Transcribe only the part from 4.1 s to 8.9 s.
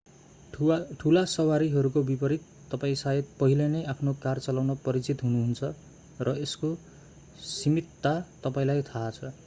car चलाउन परिचित हुनुहुन्छ र यसको सीमितता तपाईंलाई